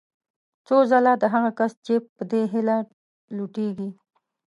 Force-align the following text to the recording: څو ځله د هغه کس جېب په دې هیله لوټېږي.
څو 0.67 0.77
ځله 0.91 1.13
د 1.21 1.23
هغه 1.33 1.51
کس 1.59 1.71
جېب 1.85 2.03
په 2.15 2.23
دې 2.31 2.41
هیله 2.53 2.77
لوټېږي. 3.35 3.89